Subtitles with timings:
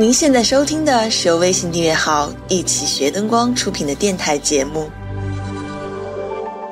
[0.00, 4.88] 您现在收听的是由微信订阅号“一起学灯光”出品的电台节目，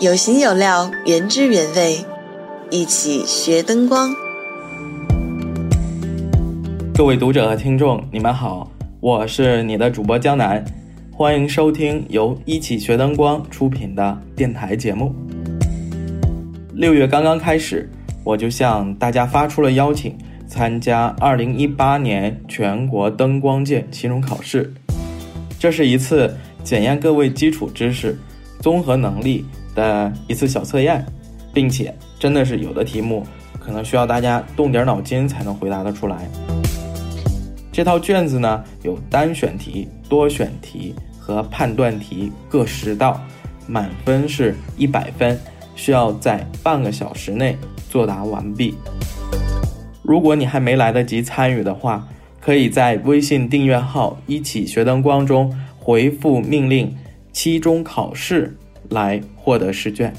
[0.00, 2.02] 有形有料，原汁原味，
[2.70, 4.10] 一起学灯光。
[6.94, 8.66] 各位读者和听众，你们好，
[8.98, 10.64] 我是你的主播江南，
[11.12, 15.14] 欢迎收听由一起学灯光出品的电台节目。
[16.72, 17.86] 六月刚刚开始，
[18.24, 20.16] 我就向大家发出了邀请。
[20.48, 24.72] 参加二零一八年全国灯光界期中考试，
[25.58, 28.18] 这是一次检验各位基础知识、
[28.60, 31.04] 综合能力的一次小测验，
[31.52, 33.24] 并且真的是有的题目
[33.60, 36.26] 可能需要大家动点脑筋才能回答得出来。
[37.70, 43.20] 这套卷子呢有单选题、多选题和判断题各十道，
[43.66, 45.38] 满分是一百分，
[45.76, 47.56] 需要在半个小时内
[47.90, 48.74] 作答完毕。
[50.08, 52.08] 如果你还没来得及参与的话，
[52.40, 56.96] 可以在微信订阅号“一起学灯光”中回复命令
[57.30, 58.56] “期中考试”
[58.88, 60.10] 来获得试卷。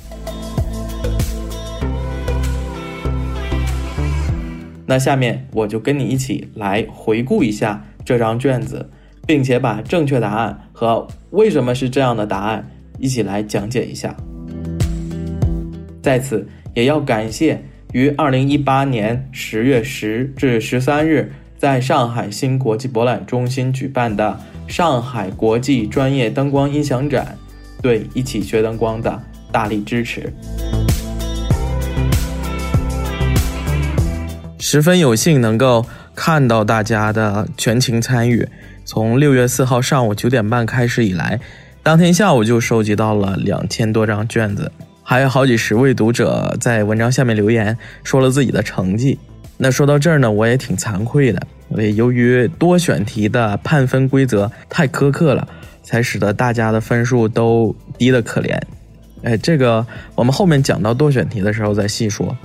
[4.85, 8.87] 那下面我就跟你一起来回顾一下这张卷子，
[9.25, 14.15] 并且把正确答案和为什么是这样的答案一起来讲解一下。
[15.99, 17.59] 在此也要感谢。
[17.91, 27.35] 于二零一八年十月十至十三日，在上海新国际博览中心举办的上海国际专业灯光音响展，
[27.81, 29.19] 对一起学灯光的
[29.51, 30.31] 大力支持。
[34.59, 38.47] 十分有幸能够看到大家的全情参与。
[38.85, 41.39] 从六月四号上午九点半开始以来，
[41.81, 44.71] 当天下午就收集到了两千多张卷子。
[45.09, 49.17] 还有好几十位读者在文章下面留言，说了自己的成绩。
[49.57, 51.41] 那说到这儿呢，我也挺惭愧的。
[51.69, 55.47] 因为由于多选题的判分规则太苛刻了，
[55.81, 58.55] 才使得大家的分数都低得可怜。
[59.23, 59.83] 哎，这个
[60.14, 62.37] 我们后面讲到多选题的时候再细说。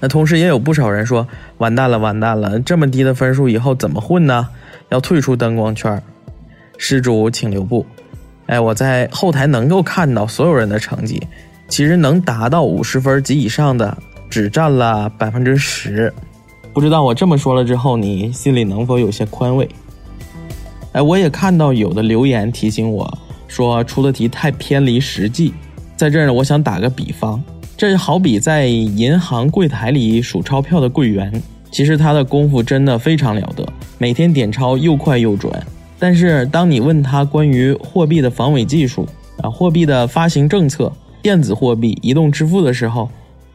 [0.00, 1.26] 那同时也有不少人说，
[1.56, 4.46] 完蛋了，完蛋了，这么低的分数以后怎么混呢？
[4.90, 6.02] 要退出灯光圈。
[6.76, 7.86] 施主请留步。
[8.44, 11.26] 哎，我在后台能够看到所有人的成绩。
[11.70, 13.96] 其实能达到五十分及以上的，
[14.28, 16.12] 只占了百分之十。
[16.72, 19.68] 不知道我这么说了之后，你心里能否有些宽慰？
[20.92, 25.54] 哎，我也看到有的留言提醒我说出的题太偏离实际。
[25.96, 27.40] 在这儿呢，我想打个比方，
[27.76, 33.64] 这好比在银行柜台里数钞票的柜员，其实他的功夫真的非常了得，
[33.96, 35.52] 每天点钞又快又准。
[36.00, 39.06] 但是当你问他关于货币的防伪技术
[39.40, 40.92] 啊，货币的发行政策，
[41.22, 43.10] 电子货币、移动支付的时候，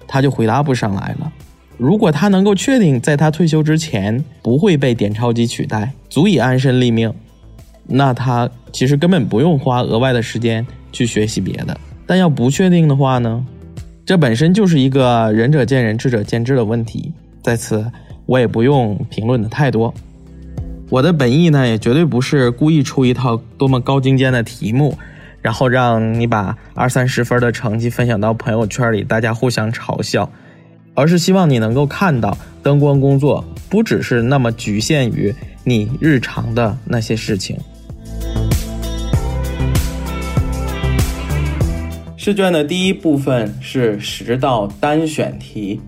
[0.08, 1.32] 他就回答不上来了。
[1.78, 7.14] 如果他能够确定在他退休之前不会被点钞机取代，足以安身立命，
[7.86, 11.78] 那他其实根本不用花额外的时间去学习别的。
[12.06, 13.46] 但要不确定的话呢？
[14.06, 17.12] 这本身就是一个仁者见仁、智者见智的问题。
[17.42, 17.86] 在此，
[18.28, 19.94] 我也不用评论的太多。
[20.92, 24.96] 我的本意呢，也绝对不是故意出一套多么高精尖的题目。
[25.46, 30.28] 然后让你把二三十分的成绩分享到朋友圈里，大家互相嘲笑，
[30.96, 35.32] 而是希望你能够看到灯光工作不只是那么局限于
[35.64, 37.56] 你日常的那些事情。
[42.18, 45.80] 试卷的第一部分是十道单选题，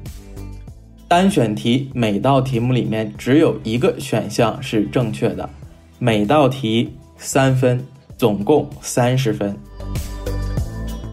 [1.08, 5.50] 单选题每道题目里面只有一个选项是正确的，
[5.98, 7.84] 每道题三分。
[8.18, 9.56] 总共三十分。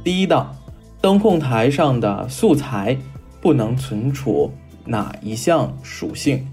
[0.03, 0.55] 第一道，
[1.01, 2.97] 灯控台上的素材
[3.41, 4.51] 不能存储
[4.85, 6.47] 哪一项属性？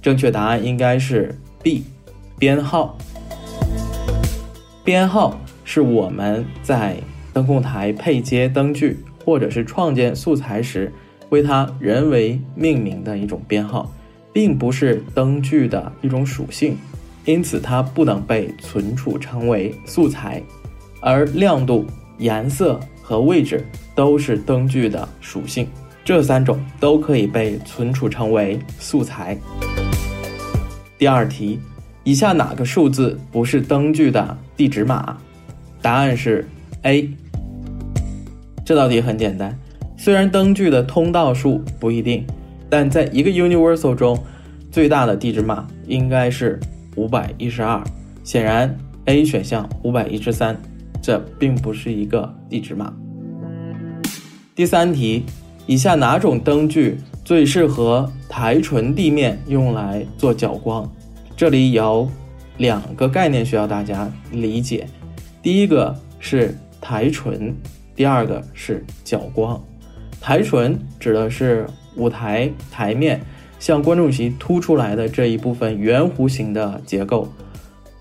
[0.00, 1.84] 正确答案应该是 B，
[2.38, 2.96] 编号。
[4.84, 6.96] 编号是我们在
[7.34, 10.90] 灯控台配接灯具或者是创建素材时
[11.28, 13.92] 为它人为命名的一种编号，
[14.32, 16.78] 并不是灯具的一种属性。
[17.28, 20.42] 因此，它不能被存储成为素材，
[20.98, 21.84] 而亮度、
[22.16, 23.62] 颜色和位置
[23.94, 25.68] 都是灯具的属性，
[26.02, 29.36] 这三种都可以被存储成为素材。
[30.96, 31.60] 第二题，
[32.02, 35.14] 以下哪个数字不是灯具的地址码？
[35.82, 36.48] 答案是
[36.84, 37.10] A。
[38.64, 39.54] 这道题很简单，
[39.98, 42.26] 虽然灯具的通道数不一定，
[42.70, 44.18] 但在一个 universal 中，
[44.72, 46.58] 最大的地址码应该是。
[46.98, 47.80] 五百一十二，
[48.24, 50.60] 显然 A 选项五百一十三，
[51.00, 52.92] 这并不是一个地址码。
[54.56, 55.22] 第三题，
[55.64, 60.90] 以下哪种灯具最适合台唇地面用来做角光？
[61.36, 62.10] 这里有
[62.56, 64.88] 两个概念需要大家理解，
[65.40, 67.54] 第一个是台唇，
[67.94, 69.62] 第二个是角光。
[70.20, 73.20] 台唇指的是舞台台面
[73.58, 77.28] 向观众席凸出来的这一部分圆弧形的结构，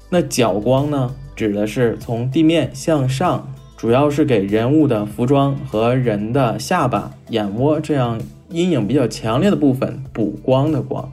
[0.10, 8.20] 那角光呢，指的是从地面向上，主要是给人物的服装和人的下巴、眼窝这样
[8.50, 11.10] 阴影比较强烈的部分补光的光。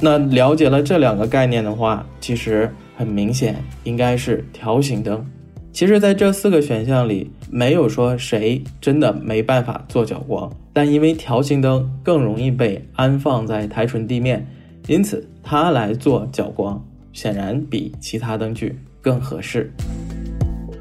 [0.00, 5.24] 那了解了这两个概念的话，其实很明显应该是条形灯。
[5.72, 14.46] 其实，在这四个选项里，没有说谁真的没办法做角光，但因为条形灯更容易被安放在台唇地面，
[14.86, 16.84] 因此它来做角光，
[17.14, 19.72] 显然比其他灯具更合适。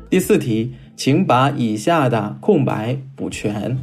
[0.10, 3.78] 第四题，请把以下的空白补全。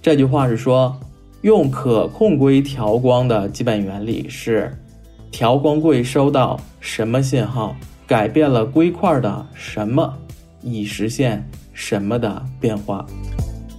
[0.00, 0.96] 这句话是说，
[1.42, 4.72] 用可控硅调光的基本原理是，
[5.32, 7.74] 调光柜收到什么信号？
[8.06, 10.16] 改变了硅块的什么，
[10.62, 13.04] 以实现什么的变化。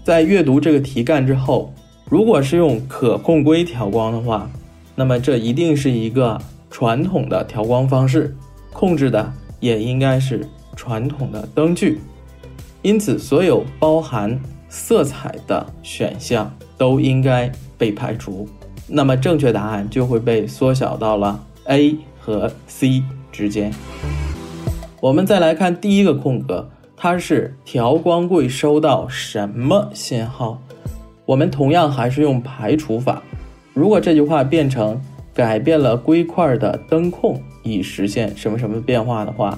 [0.10, 1.72] 在阅读这个题干之后，
[2.10, 4.50] 如果是用可控硅调光的话，
[4.96, 6.36] 那么这一定是一个
[6.72, 8.36] 传统的调光方式，
[8.74, 10.44] 控制的也应该是
[10.76, 12.00] 传统的灯具。
[12.82, 14.36] 因此，所有包含
[14.68, 18.50] 色彩的选项都应该被排除。
[18.88, 23.72] 那么正确答案就会被缩小到了 A 和 C 之间。
[25.02, 26.68] 我们再来看第一个空格，
[27.02, 30.62] 它是调光柜收到什么信号？
[31.26, 33.24] 我们同样还是用排除法。
[33.74, 35.00] 如果这句话变成
[35.34, 39.58] 改变了硅块的灯控以实现什么什么变化的话，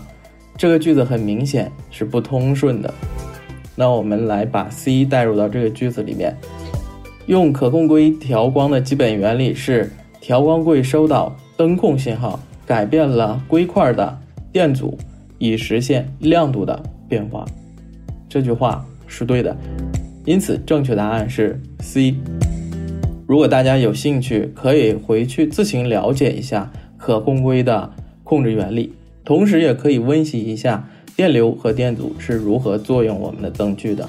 [0.55, 2.93] 这个句子很明显是不通顺的。
[3.75, 6.37] 那我们来把 C 带入到这个句子里面，
[7.25, 14.15] 用可控硅调光的基本原理是调光柜收到灯控信号，改变了硅块的
[14.51, 14.95] 电阻。
[15.39, 16.79] 以实现亮度的
[17.11, 17.45] 变化，
[18.29, 19.53] 这句话是对的，
[20.23, 22.15] 因此正确答案是 C。
[23.27, 27.91] 如果大家有兴趣，可以回去自行了解一下可控硅的
[28.23, 28.93] 控制原理，
[29.25, 30.87] 同时也可以温习一下
[31.17, 34.07] 电流和电阻是如何作用我们的灯具的。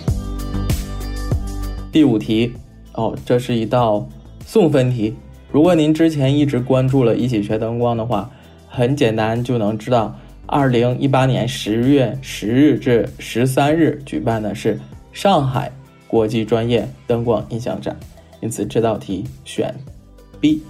[1.90, 2.52] 第五题，
[2.94, 4.08] 哦，这是一道
[4.46, 5.12] 送分题。
[5.50, 8.30] 如果您之前一直关注了一起学灯光的话，
[8.68, 10.16] 很简单就能知道。
[10.52, 14.78] 二零一八年十月十日至十三日举办的是
[15.10, 15.72] 上海
[16.06, 17.96] 国际专业灯光音响展，
[18.42, 19.74] 因此这道题选
[20.42, 20.62] B。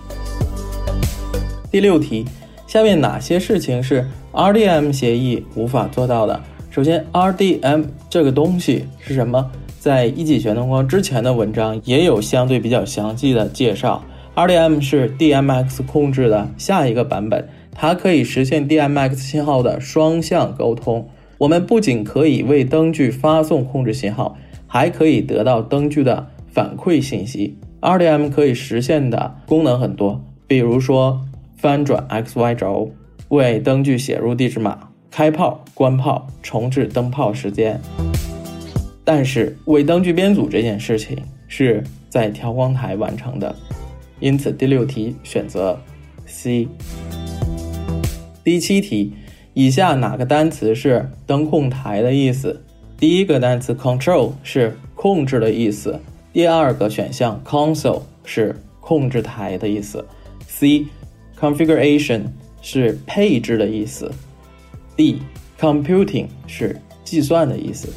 [1.68, 2.24] 第六题，
[2.68, 6.40] 下面哪些事情是 RDM 协议无法做到的？
[6.70, 9.50] 首先，RDM 这个东西是什么？
[9.80, 14.00] 在一级学灯光之前的文章也有相对比较详细的介绍。
[14.36, 17.48] RDM 是 DMX 控制的下一个版本。
[17.74, 21.08] 它可以实现 DMX 信号的双向沟通。
[21.38, 24.36] 我们不仅可以为灯具发送控制信号，
[24.66, 27.58] 还可以得到灯具的反馈信息。
[27.80, 31.20] RDM 可以实现的功能很多，比如说
[31.56, 32.92] 翻转 X Y 轴，
[33.28, 37.80] 为灯具写入地址码，开炮、关炮、重置灯泡时间。
[39.04, 43.52] 但是为灯具编组这件事情是在调光台完成的，
[44.20, 45.76] 因此第六题选择
[46.24, 46.68] C。
[48.44, 49.12] 第七题，
[49.54, 52.60] 以下哪个单词是灯控台的意思？
[52.98, 56.00] 第一个单词 control 是控制的意思，
[56.32, 60.04] 第二个选项 console 是控制台的意思
[60.48, 60.86] ，C
[61.38, 62.22] configuration
[62.60, 64.10] 是配置的意思
[64.96, 65.20] ，D
[65.60, 67.88] computing 是计算的意思。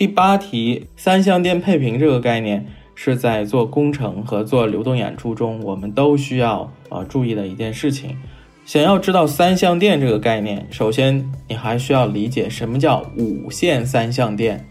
[0.00, 2.64] 第八题，三相电配平这个概念
[2.94, 8.16] 是在做工程和做流动演出中，我们都需要啊注意的一件事情。
[8.64, 14.66] 想要知道三相电这个概念，首先你还需要理解什么叫五线三相电。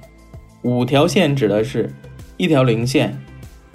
[0.63, 1.93] 五条线指的是
[2.37, 3.15] 一条零线、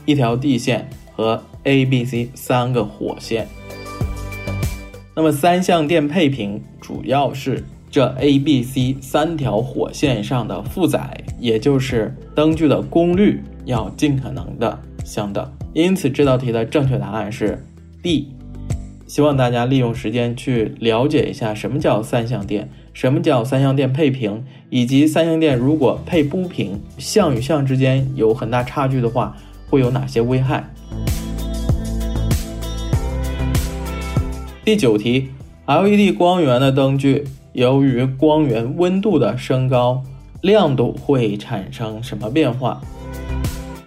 [0.07, 3.47] 一条地线和 A、B、C 三个火线。
[5.15, 7.63] 那么三相电配平主要是。
[7.95, 15.49] 这 A、B、C 三条火线上的负载，也就是灯具的功率，要尽可能的相等。
[15.73, 17.57] 因此，这道题的正确答案是
[18.03, 18.33] D。
[19.07, 29.37] 希望大家利用时间去了解一下什么叫三相电，什么叫三相电配平，以及三相电如果配不平，相与相之间有很大差距的话，
[29.71, 30.69] 会有哪些危害？
[34.65, 35.29] 第九题
[35.67, 37.25] ，LED 光源的灯具。
[37.55, 40.03] 由于光源温度的升高，
[40.41, 42.81] 亮度会产生什么变化？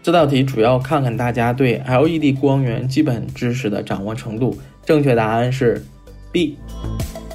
[0.02, 4.58] 这道题主要看看大家对 LED 光源基本知识的掌握程度。
[4.86, 5.86] 正确答案是
[6.32, 6.58] B。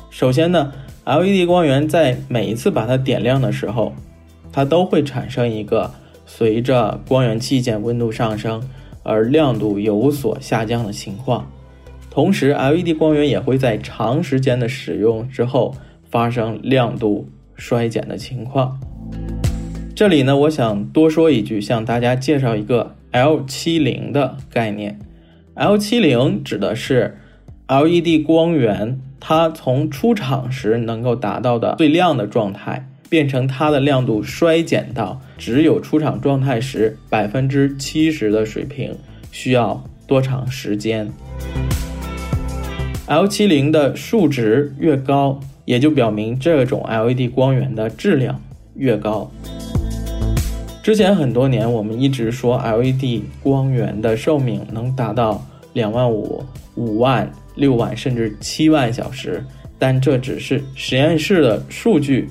[0.09, 0.73] 首先呢
[1.05, 3.93] ，LED 光源在每一次把它点亮的时候，
[4.51, 5.93] 它都会产生一个
[6.25, 8.67] 随着光源器件温度上升
[9.03, 11.47] 而亮度有所下降的情况。
[12.11, 15.75] 同时，LED 光源也会在长时间的使用之后
[16.12, 17.26] 发生亮度
[17.57, 18.78] 衰减的情况。
[19.97, 24.99] 这里呢，我想多说一句，向大家介绍一个 L70 的概念。
[25.54, 27.16] L70 指的是
[27.66, 38.95] LED 光源，它从出厂时能够达到的最亮的状态，变成它的亮度衰减到只有出厂状态时百分之七十的水平，
[39.31, 41.11] 需要多长时间
[43.07, 48.40] ？L70 的数值越高，也就表明这种 LED 光源的质量
[48.75, 49.31] 越高。
[50.83, 59.45] 之前很多年，我们一直说 LED 光源的寿命能达到两万五、五万、六万，甚至七万小时，
[59.78, 62.28] 但这只是实验室的数据，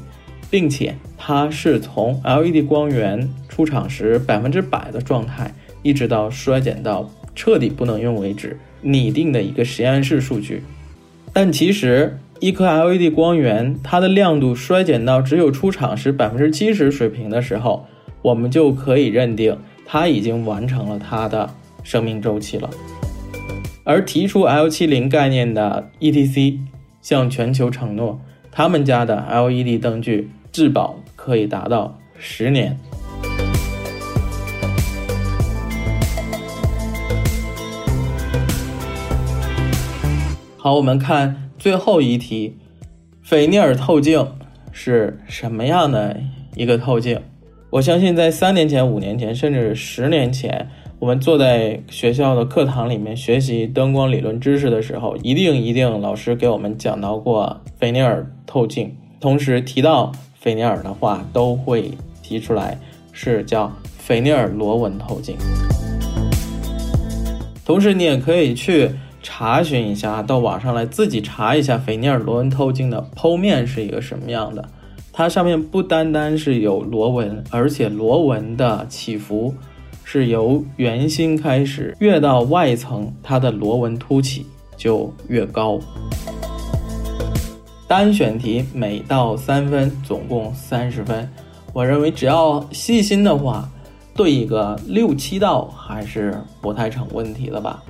[0.49, 10.61] 并且它是从 LED 光源出厂时百分之百的状态，一直到衰减到彻底不能用为止拟定的一个实验室数据。
[11.31, 17.85] 但其实，一颗 LED 光源它的亮度衰减到只有出厂时百分之七十水平的时候。
[18.23, 21.49] 我们就可以认定它已经完成了它的
[21.83, 22.69] 生命周期了。
[23.83, 26.59] 而提出 L70 概念的 ETC
[27.01, 28.19] 向全球承诺，
[28.51, 32.77] 他们家的 LED 灯具质保可以达到十年。
[40.57, 42.57] 好，我们看最后一题：
[43.21, 44.27] 菲涅尔透镜
[44.71, 46.19] 是什么样的
[46.55, 47.21] 一个透镜？
[47.69, 58.91] 我相信，在三年前、五年前，甚至十年前，我们坐在学校的课堂里面学习灯光理论知识的时候，一定一定老师给我们讲到过菲涅尔透镜。
[59.19, 61.91] 同时提到菲涅尔的话，都会
[62.23, 62.75] 提出来
[63.11, 65.37] 是叫菲涅尔螺纹透镜。
[67.63, 68.89] 同时，你也可以去
[69.23, 74.67] 查询一下，到网上来自己查一下菲涅尔螺纹透镜的剖面是一个什么样的。
[75.13, 79.53] 它上面不单单是有螺纹，而且螺纹的起伏
[80.03, 84.45] 是由圆心开始，越到外层，它的螺纹凸起
[84.77, 85.79] 就越高。
[87.87, 91.29] 单选题每道三分，总共三十分。
[91.73, 93.69] 我认为只要细心的话，
[94.15, 97.83] 对一个六七道还是不太成问题的吧。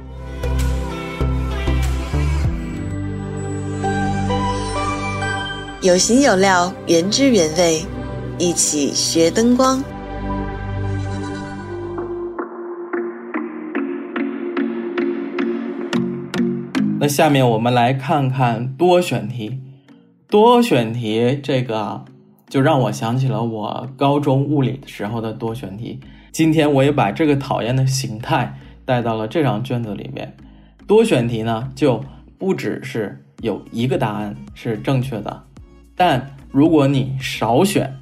[5.84, 7.82] 有形有料，原汁原味，
[8.38, 9.84] 一起学灯光。
[17.00, 19.60] 那下面我们来看看多选题。
[20.30, 22.06] 多选题这个
[22.48, 26.00] 就让我想起了我高中物理时候的多选题。
[26.32, 30.38] 今天我也把这个讨厌的形态带到了这张卷子里面。
[30.86, 32.04] 多选题呢，就
[32.38, 35.46] 不只是有一个答案是正确的。
[36.04, 37.96] 但如果你少选、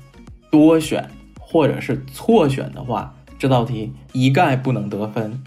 [0.50, 1.06] 多选
[1.38, 5.44] 或者是错选的话，这道题一概不能得分。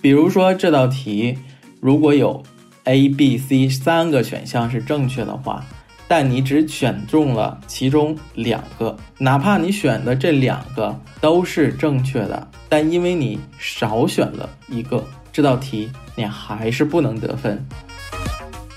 [0.00, 1.36] 比如说这道题
[1.80, 2.40] 如果有
[2.84, 5.64] A、B、C 三个选项是正确的话，
[6.06, 17.66] 但你只选中了其中两个，哪怕你选的这两个都是正确的，但因为你少选了一个，这道题你还是不能得分。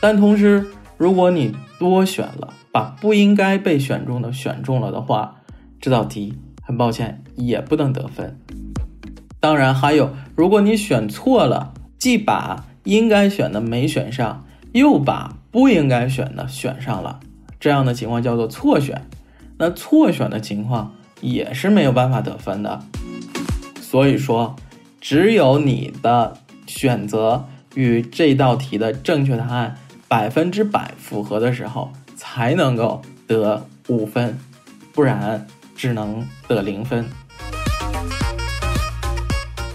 [0.02, 0.66] 但同时，
[0.98, 5.42] 如果你多选了，把不应该被选中的选中了的话，
[5.80, 8.40] 这道题很抱歉也不能得分。
[9.40, 17.20] 当然还有，如果你选错了，既把应该选的没选上，又把不应该选的选上了，
[17.60, 19.02] 这样的情况叫做错选。
[19.58, 22.82] 那错选的情况也是没有办法得分的。
[23.82, 24.56] 所以说，
[25.02, 29.76] 只有你的选择与这道题的正确答案
[30.08, 31.92] 百分之百符合的时候。
[32.34, 34.40] 才能够得五分，
[34.94, 35.46] 不然
[35.76, 37.06] 只能得零分。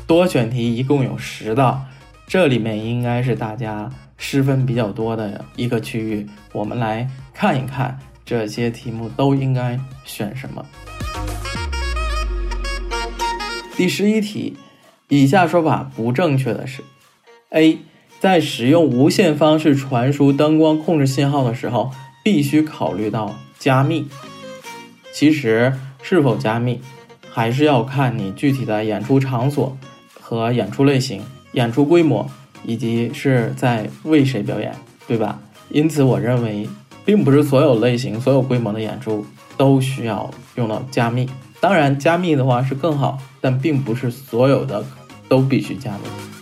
[0.07, 1.85] 多选题一共有十道，
[2.27, 6.27] 这里面应该是大家失分比较多的一个区域。
[6.53, 10.65] 我们来看一看这些题目都应该选什么。
[13.77, 14.57] 第十一题，
[15.09, 16.83] 以下说法不正确的是
[17.51, 17.81] ：A，
[18.19, 21.93] 在使用无线方式传输灯光控制信号的时候。
[22.27, 24.05] 必须考虑到加密。
[25.15, 26.81] 其实是否加密，
[27.31, 29.79] 还是要看你具体的演出场所
[30.21, 32.29] 和演出类型、演出规模，
[32.65, 34.75] 以及是在为谁表演，
[35.07, 35.39] 对吧？
[35.69, 36.69] 因此，我认为，
[37.05, 39.25] 并不是所有类型、所有规模的演出
[39.57, 41.31] 都需要用到加密。
[41.61, 44.85] 当然，加密的话是更好，但并不是所有的
[45.29, 46.36] 都必须加密。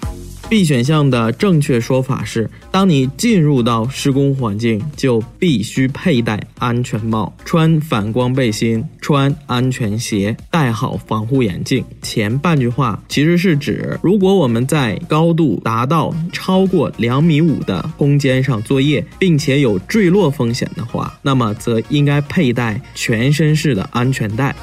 [0.54, 11.84] B 选项的正确说法是：当你进入到施工环境，就必须佩戴安全帽、穿反光背心、穿安全鞋、戴好防护眼镜。
[12.02, 24.54] 前半句话其实是指，如果我们在高度达到超过两米五的空间上作业，并且有坠落风险的话，那么则应该佩戴全身式的安全带。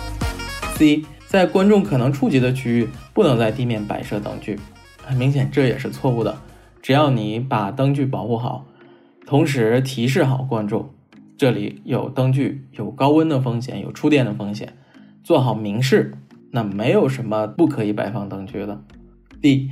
[0.77, 4.57] C，在观众可能触及的区域，不能在地面摆设灯具。
[5.03, 6.37] 很明显，这也是错误的。
[6.81, 8.65] 只要你把灯具保护好，
[9.25, 10.89] 同时提示好观众，
[11.37, 14.73] 这里有灯具，有高温的风险，有触电的风险，
[15.23, 16.13] 做好明示，
[16.51, 18.81] 那没有什么不可以摆放灯具的。
[19.41, 19.69] D，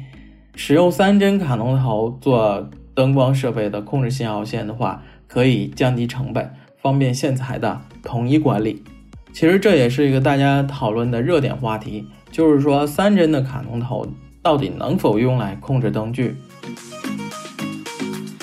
[0.55, 8.83] 使用三针卡农头做灯光设备的控制信号线的话，可以降低成本，方便线材的统一管理。
[9.31, 14.07] 其实这也是一个大家讨论的热点话题，就是说三针的卡农头。
[14.41, 16.36] 到底能否用来控制灯具？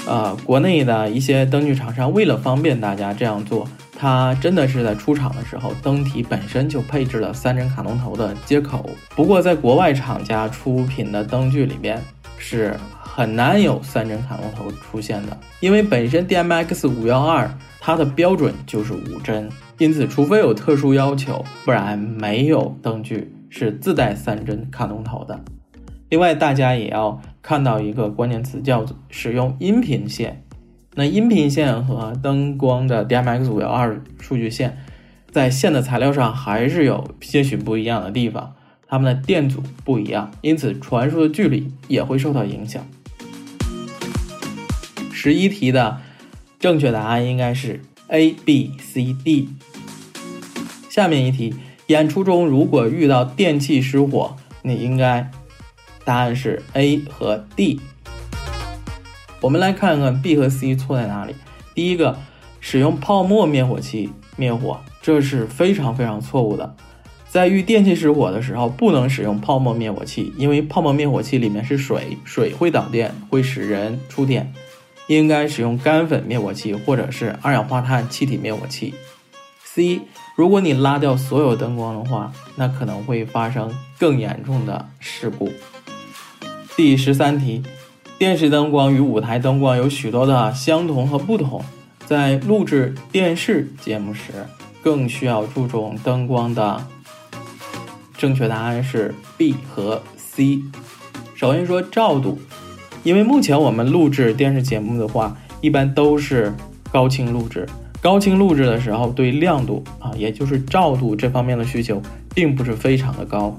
[0.07, 3.67] 呃，国内的一些灯具厂商为了方便大家这样做，
[3.99, 8.89] 它真的是在出厂的时候，灯体本身就配置了三针卡农头的接口。
[9.17, 12.01] 不过，在国外厂家出品的灯具里边
[12.39, 17.51] 是很难有三针卡农头出现的，因为本身 DMX 五幺二
[17.81, 19.49] 它的标准就是五针，
[19.79, 25.41] 因此除非有特殊要求，不然没有灯具是自带三针卡农头的。
[26.09, 30.45] 另外，大家也要看到一个关键词，叫做使用音频线。
[30.95, 34.79] 那音频线和灯光的 DMX 五幺二数据线，
[35.33, 38.55] 在线的材料上还是有些许不一样的地方，
[38.87, 42.87] 它们的电阻不一样，因此传输的距离也会受到影响。
[45.13, 46.01] 十一题的
[46.61, 49.49] 正确答案应该是 A、B、C、D。
[50.89, 51.53] 下面一题，
[51.89, 55.29] 演出中如果遇到电器失火，你应该。
[56.07, 57.81] 答案是 A 和 D。
[59.41, 61.35] 我们来看看 B 和 C 错在哪里。
[61.75, 62.17] 第一个，
[62.61, 66.77] 使用泡沫灭火器灭火，这是非常非常错误的。
[67.29, 74.53] 在遇电器失火的时候，不能使用泡沫灭火器，因为泡沫灭火器里面是水，水会导电，会使人触电。
[75.09, 78.95] 应该使用干粉灭火器或者是二氧化碳气体灭火器。
[79.63, 80.01] C，
[80.37, 85.53] 如果你拉掉所有灯光的话，那可能会发生更严重的事故。
[86.77, 87.63] 第十三题，
[88.19, 91.65] 电视灯光与舞台灯光有许多的相同和不同，
[92.05, 94.21] 在录制电视节目时，
[94.83, 96.87] 更需要注重灯光的。
[98.19, 100.61] 正确答案是 B 和 C。
[101.35, 102.39] 首先说照度，
[103.03, 106.53] 因为目前我们录制电视节目的话，一般都是
[106.93, 107.67] 高清录制，
[108.03, 112.03] 高清录制的时候对亮度啊，也就是照度这方面的需求，
[112.35, 113.59] 并不是非常的高。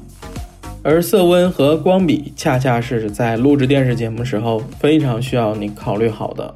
[0.90, 6.56] 而色温和光比恰恰是在录制电视节目时候非常需要你考虑好的。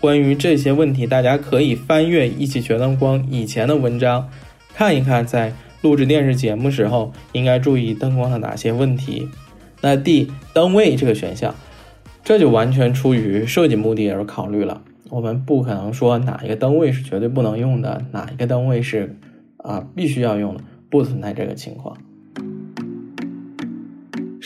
[0.00, 4.28] 关于这些问题，大家可以翻阅一起学灯光以前的文章，
[4.74, 9.28] 看一看在录制电视节目时候应该注意灯光的哪些问题。
[9.80, 11.54] 那 D 灯位这个选项，
[12.24, 14.82] 这就完全出于设计目的而考虑了。
[15.10, 19.16] 我们不可能说哪一个灯位是绝对不能用的，哪一个灯位是
[19.58, 21.96] 啊必须要用的，不存在这个情况。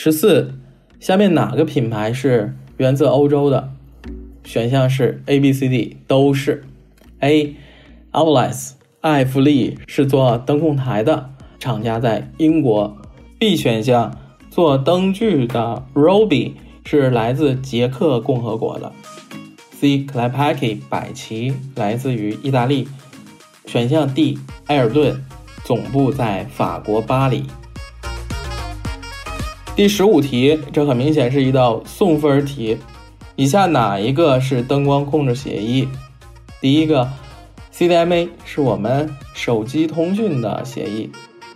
[0.03, 0.55] 十四，
[0.99, 3.71] 下面哪个品牌是源自欧洲的？
[4.45, 6.65] 选项是 A、B、C、D 都是。
[7.19, 7.55] A.
[8.11, 12.97] a v l i s 艾弗利是做灯控台的，厂家在英国。
[13.39, 14.17] B 选项
[14.49, 16.53] 做灯具的 Roby
[16.87, 18.91] 是来自捷克共和国的。
[19.79, 20.07] C.
[20.07, 22.89] c l a p a c k i 百奇来自于意大利。
[23.67, 24.39] 选项 D.
[24.69, 25.23] 埃尔顿
[25.63, 27.45] 总部在法国巴黎。
[29.81, 32.77] 第十五题，这很明显是一道送分题。
[33.35, 35.89] 以下哪一个是灯光控制协议？
[36.61, 37.09] 第一个
[37.73, 41.11] ，CDMA 是我们手机通讯的协议。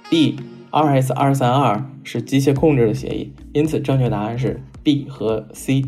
[0.09, 0.37] D
[0.71, 3.31] RS 二三二是机械控制的协议。
[3.53, 5.85] 因此，正确答案是 B 和 C。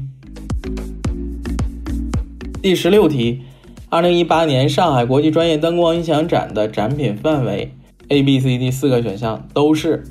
[2.61, 3.45] 第十六题，
[3.89, 7.73] 二零一八年上海国际专业灯光音响展的展品范围
[8.09, 10.05] ，A、B、C、D 四个选项都是。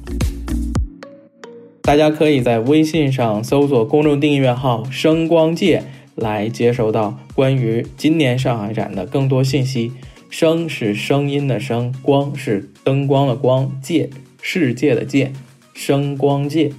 [1.86, 5.84] 大家可以在微信上搜索公众订阅号“声光界”
[6.16, 9.92] 来接收到关于今年上海展的更多信息。
[10.28, 14.10] 声是声音的声，光是灯光的光，界
[14.42, 15.32] 世界的界，
[15.76, 16.74] 声光界。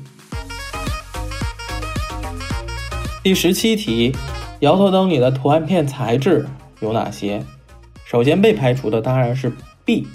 [3.23, 4.13] 第十七题，
[4.59, 6.47] 摇头灯里的图案片材质
[6.81, 7.45] 有哪些？
[8.05, 9.53] 首先被排除的当然是
[9.85, 10.09] B。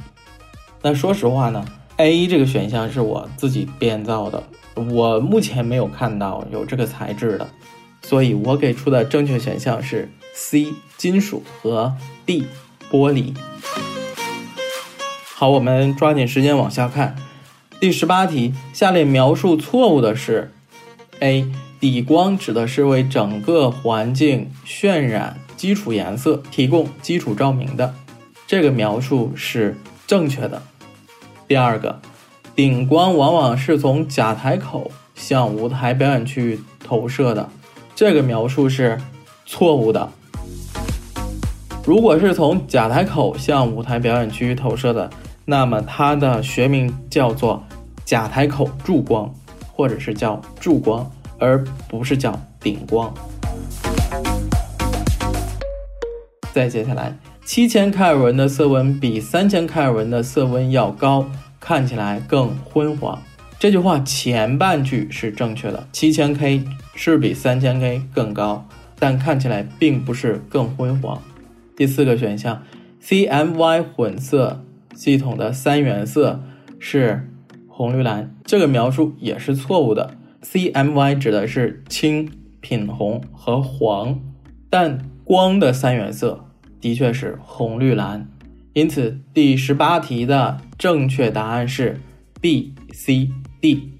[0.81, 4.43] 那说实话呢，A 这个选项是我自己编造的，
[4.89, 7.49] 我目前没有看到有这个材质的，
[8.01, 10.67] 所以我给出的正确选项是 C
[10.97, 11.93] 金属和
[12.25, 12.47] D
[12.89, 13.35] 玻璃。
[15.35, 17.15] 好，我们抓紧时间往下看。
[17.79, 20.51] 第十八题，下列描述错误的是
[21.19, 21.45] A
[21.79, 25.37] 底光指的是为整个环境渲染。
[25.57, 27.93] 基础颜色提供基础照明的
[28.47, 30.63] 这个描述是正确的。
[31.47, 32.01] 第二个，
[32.53, 37.49] 顶光往往是从假台口向舞台表演区域投射的，
[37.95, 38.99] 这个描述是
[39.45, 40.09] 错误的。
[41.85, 45.09] 如果是从假台口向舞台表演区域投射的，
[45.45, 47.63] 那么它的学名叫做
[48.03, 49.33] 假台口柱光，
[49.71, 51.09] 或者是叫柱光，
[51.39, 53.11] 而不是叫顶光。
[56.53, 61.25] 再接下来，七千开尔文的色温比三千开尔文的色温要高，
[61.61, 63.17] 看起来更昏黄。
[63.57, 68.67] 这句话前半句是正确的，七千 K 是比三千 K 更高，
[68.99, 71.21] 但看起来并不是更昏黄。
[71.77, 72.61] 第四个选项
[73.01, 76.43] ，CMY 混色系统的三原色
[76.79, 77.29] 是
[77.69, 80.15] 红绿蓝，这个描述也是错误的。
[80.43, 84.19] CMY 指的是青、品红和黄，
[84.69, 84.99] 但。
[85.23, 86.43] 光的三原色
[86.81, 88.27] 的确是红绿蓝，
[88.73, 91.99] 因此第十八题的正确答案是
[92.39, 93.29] B、C、
[93.59, 93.91] D。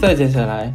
[0.00, 0.72] 再接下来，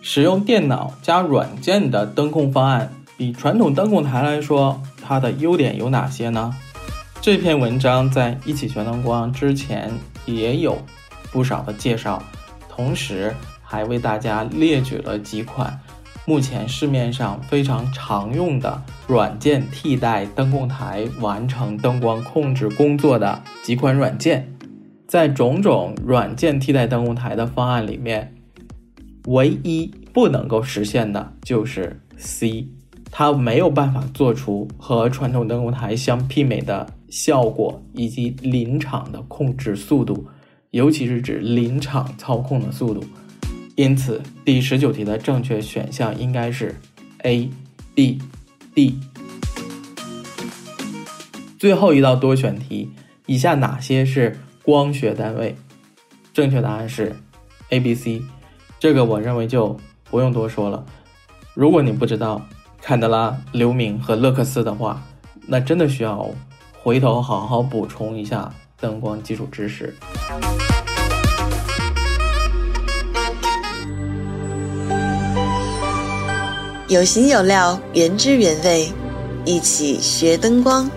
[0.00, 6.54] 使用电脑加软件的灯控方案比传统灯控台来说，它的优点有哪些呢？
[7.20, 9.92] 这篇文章在一起学灯光之前
[10.24, 10.82] 也有
[11.30, 12.22] 不少的介绍，
[12.66, 15.78] 同时还为大家列举了几款。
[16.26, 24.52] 目前市面上非常常用的软件替代灯控台完成灯光控制工作的几款软件，
[25.08, 28.32] 在种种软件替代灯控台的方案里面，
[29.26, 32.68] 唯一不能够实现的就是 C，
[33.10, 40.26] 它没有办法做出和传统灯控台相媲美的效果以及临场的控制速度，
[40.70, 43.02] 尤其是指临场操控的速度。
[43.80, 46.78] 因此，第十九题的正确选项应该是
[47.22, 47.48] A、
[47.94, 48.20] B、
[48.74, 49.00] D。
[51.58, 52.90] 最后一道多选题，
[53.24, 55.56] 以下哪些是光学单位？
[56.34, 57.16] 正确答案是
[57.70, 58.20] A、B、C。
[58.78, 59.74] 这个我认为就
[60.10, 60.84] 不用多说了。
[61.54, 62.46] 如果你不知道
[62.82, 65.02] 坎德拉、刘明和勒克斯的话，
[65.46, 66.30] 那真的需要
[66.78, 69.96] 回头好好补充一下灯光基础知识。
[76.90, 78.88] 有形有料，原汁原味，
[79.44, 80.90] 一起学灯光。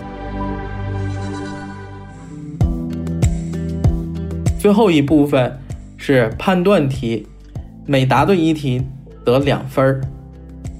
[4.58, 5.56] 最后一部分
[5.96, 7.24] 是判断题，
[7.86, 8.82] 每答对一题
[9.24, 10.00] 得两分儿。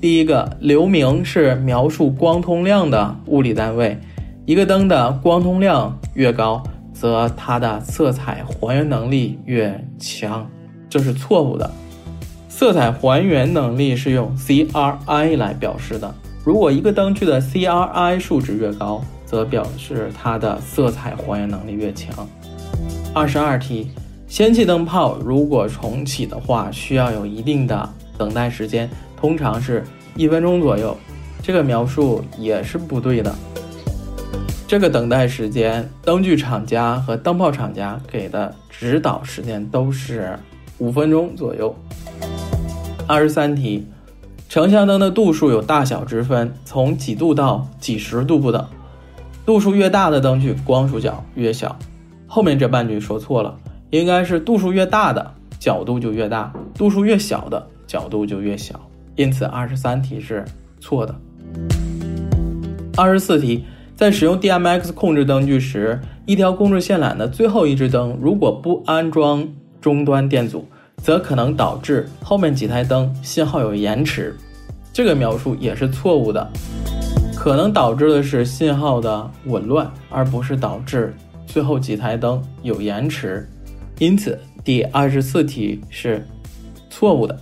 [0.00, 3.96] 第一个，流明是描述光通量的物理单位，
[4.44, 6.60] 一个灯的光通量越高，
[6.92, 10.50] 则它的色彩还原能力越强，
[10.90, 11.70] 这是错误的。
[12.56, 16.14] 色彩还原能力是用 CRI 来表示的。
[16.44, 22.14] 如果一个灯具的 CRI 数值越高，则表示它的色彩还原能力越强。
[23.12, 23.90] 二十二题，
[24.28, 29.82] 氙气灯泡如果重启的话，需要有一定的等待时间，通常是
[30.14, 30.96] 一分钟左右。
[31.42, 33.34] 这个描述也是不对的。
[34.68, 40.38] 这个等待时间，灯具厂家和灯泡厂家给的指导时间都是
[40.78, 41.74] 五分钟左右。
[43.06, 43.86] 二十三题，
[44.48, 48.66] 成像灯的度数有大小之分，从几度到几十度不等。
[49.44, 51.76] 度数越大的灯具，光束角越小。
[52.26, 53.54] 后面这半句说错了，
[53.90, 58.80] 应该是度数越大的角度就越大，度数越小的角度就越小。
[59.16, 60.42] 因此，二十三题是
[60.80, 61.14] 错的。
[62.96, 69.46] 二十四题，在使用 DMX 控制灯具时，一条控制线缆的最后一支灯如果不安装
[69.82, 70.66] 终端电阻。
[71.04, 74.34] 则可能导致后面几台灯信号有延迟，
[74.90, 76.50] 这个描述也是错误的。
[77.36, 81.14] 可能导致的是信号的紊乱，而不是导致
[81.46, 83.46] 最后几台灯有延迟。
[83.98, 86.26] 因此，第二十四题是
[86.88, 87.38] 错误的。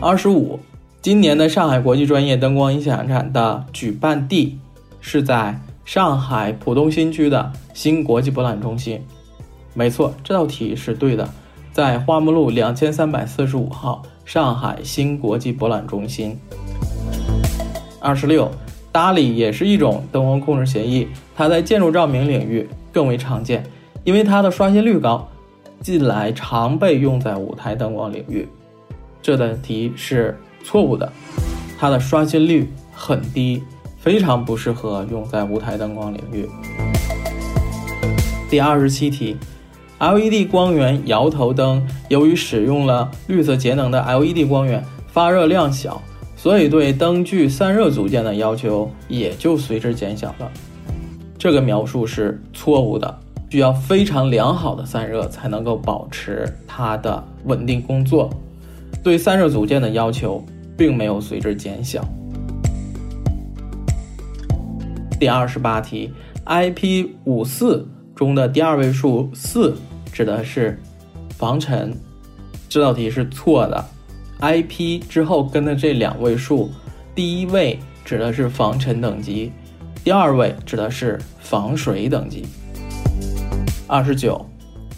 [0.00, 0.58] 二十五，
[1.02, 4.58] 今年的上海国际专业灯光音响展的举办地
[5.02, 8.98] 是在上海浦东新区的新国际博览中心。
[9.74, 11.28] 没错，这道题是对的，
[11.74, 16.38] 在花木路两千三百四十五号上海新国际博览中心。
[17.98, 18.48] 二十六，
[18.92, 23.64] 达里也是一种灯光控制协议，它在建筑照明领域更为常见，
[24.04, 25.28] 因为它的刷新率高，
[25.80, 28.48] 近来常被用在舞台灯光领域。
[29.20, 30.38] 这道题是。
[30.66, 31.12] 错误的，
[31.78, 33.62] 它的刷新率很低，
[33.98, 36.48] 非常不适合用在舞台灯光领域。
[38.48, 39.36] 第二十七题
[40.12, 46.02] ，LED 光源摇头灯由于使用了绿色节能的 LED 光源，发热量小，
[46.36, 50.50] 所以对灯具散热组件的要求也就随之减小了。
[51.38, 53.18] 这个描述是错误的，
[53.50, 58.28] 需要非常良好的散热才能够保持它的稳定工作，
[59.02, 60.44] 对散热组件的要求。
[60.76, 62.04] 并没有随之减小。
[65.20, 66.12] 第二十八题
[66.46, 69.76] ，IP 五四中的第二位数四
[70.14, 70.80] 指的是
[71.36, 71.92] 防尘，
[72.68, 73.84] 这道题是错的。
[74.38, 76.70] IP 之后跟的这两位数，
[77.16, 79.50] 第一位指的是防尘等级，
[80.04, 82.46] 第二位指的是防水等级。
[83.88, 84.46] 二十九，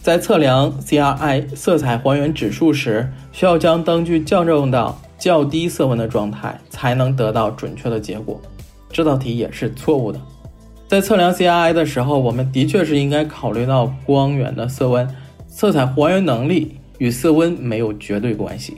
[0.02, 5.00] 在测量 CRI 色彩还原指数时，需要将灯具校正到。
[5.18, 8.38] 较低色温的状态才能得到准确的结果，
[8.90, 10.20] 这道题也是错误的。
[10.88, 15.08] 在测量 CRI 的时候，我们的确是应该考虑到光源的色温，
[15.48, 18.76] 色彩还原能力与色温没有绝对关系。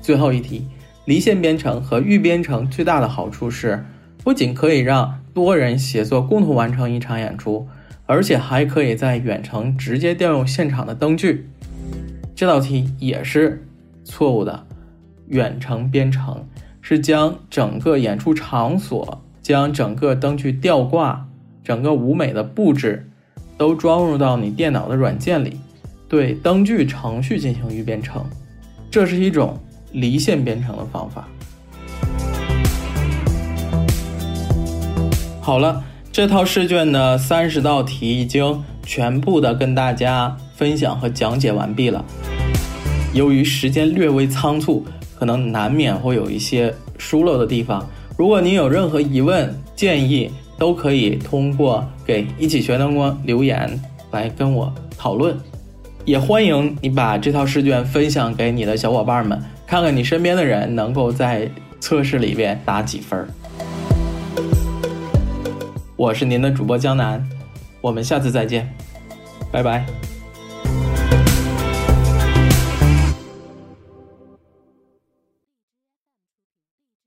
[0.00, 0.64] 最后一题，
[1.06, 3.84] 离线编程和预编程最大的好处是，
[4.22, 7.66] 不仅可以让多人协作共同完成一场演出，
[8.06, 11.50] 而且还可以在远程直接调用现场的灯具。
[12.36, 13.64] 这道题也是。
[14.04, 14.66] 错误的，
[15.26, 16.46] 远程编程
[16.80, 21.26] 是将整个演出场所、将整个灯具吊挂、
[21.64, 23.08] 整个舞美的布置
[23.56, 25.58] 都装入到你电脑的软件里，
[26.06, 28.22] 对灯具程序进行预编程，
[28.90, 29.58] 这是一种
[29.90, 31.26] 离线编程的方法。
[35.40, 35.82] 好了，
[36.12, 42.04] 这套试卷的三十道题已经全部的跟大家分享和讲解完毕了。
[43.14, 44.84] 由于时间略微仓促，
[45.18, 47.88] 可能难免会有一些疏漏的地方。
[48.18, 50.28] 如果您有任何疑问、建议，
[50.58, 55.38] 都可以通过给一起学灯光留言来跟我讨论。
[56.04, 63.24] 也欢迎你把这套试卷分享给你的小伙伴们，看看你身边的人能够在测试里边打几分。
[65.94, 67.24] 我是您的主播江南，
[67.80, 68.68] 我们下次再见，
[69.52, 69.86] 拜拜。